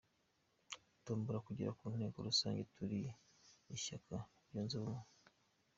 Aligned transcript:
Tugomba 1.03 1.43
kugera 1.47 1.71
mu 1.79 1.87
nteko 1.97 2.17
rusange 2.27 2.61
turi 2.75 2.99
ishyaka 3.75 4.15
ryunze 4.45 4.73
ubumwe. 4.77 5.05